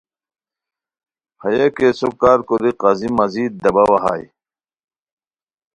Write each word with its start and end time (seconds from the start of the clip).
ہیہ 1.41 1.65
کیسو 1.77 2.09
کار 2.21 2.39
کوری 2.47 2.71
قاضی 2.81 3.09
مزید 3.17 3.51
دباوا 3.63 3.97
ہائے 4.03 4.25